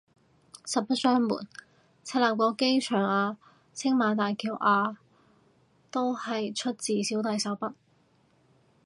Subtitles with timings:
[0.65, 1.43] 實不相瞞，
[2.03, 3.37] 赤鱲角機場啊
[3.71, 4.97] 青馬大橋啊
[5.91, 7.71] 都係出自小弟手筆